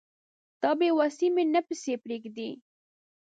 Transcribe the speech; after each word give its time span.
دا 0.61 0.71
بې 0.79 0.89
وسي 0.99 1.27
مي 1.35 1.43
نه 1.53 1.61
پسې 1.67 1.93
پرېږدي 2.03 2.49